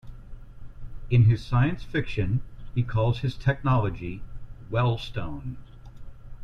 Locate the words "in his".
1.11-1.45